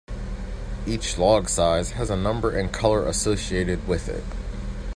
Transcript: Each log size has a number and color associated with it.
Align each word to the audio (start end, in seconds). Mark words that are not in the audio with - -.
Each 0.87 1.19
log 1.19 1.47
size 1.47 1.91
has 1.91 2.09
a 2.09 2.15
number 2.17 2.57
and 2.57 2.73
color 2.73 3.05
associated 3.07 3.87
with 3.87 4.09
it. 4.09 4.23